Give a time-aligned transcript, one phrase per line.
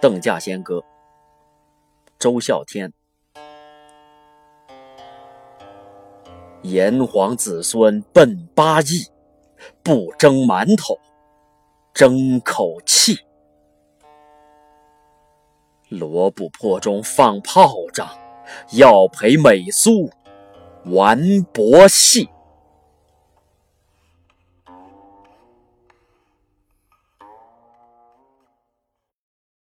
[0.00, 0.82] 邓稼先歌，
[2.18, 2.90] 周孝天。
[6.62, 9.06] 炎黄子孙奔八亿，
[9.82, 10.98] 不争馒头
[11.92, 13.18] 争口气。
[15.90, 18.08] 罗布泊中放炮仗，
[18.72, 20.10] 要陪美苏
[20.86, 22.26] 玩博戏。